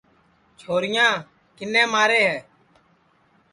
[0.59, 1.07] چھوریا
[1.55, 2.37] کِنے مارے ہے